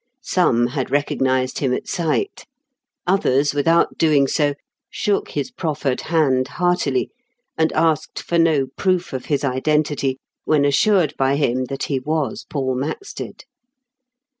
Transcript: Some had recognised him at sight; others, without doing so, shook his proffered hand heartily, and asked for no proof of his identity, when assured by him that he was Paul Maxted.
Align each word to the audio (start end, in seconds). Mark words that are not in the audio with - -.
Some 0.23 0.65
had 0.65 0.89
recognised 0.89 1.59
him 1.59 1.75
at 1.75 1.87
sight; 1.87 2.47
others, 3.05 3.53
without 3.53 3.99
doing 3.99 4.25
so, 4.25 4.55
shook 4.89 5.29
his 5.29 5.51
proffered 5.51 6.01
hand 6.01 6.47
heartily, 6.47 7.11
and 7.55 7.71
asked 7.73 8.17
for 8.17 8.39
no 8.39 8.65
proof 8.75 9.13
of 9.13 9.25
his 9.25 9.43
identity, 9.43 10.17
when 10.43 10.65
assured 10.65 11.13
by 11.19 11.35
him 11.35 11.65
that 11.65 11.83
he 11.83 11.99
was 11.99 12.47
Paul 12.49 12.73
Maxted. 12.77 13.41